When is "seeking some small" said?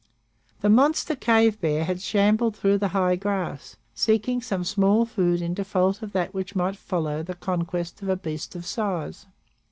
3.93-5.05